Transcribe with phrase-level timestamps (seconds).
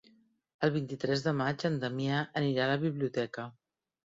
[0.67, 3.47] El vint-i-tres de maig en Damià anirà a la biblioteca.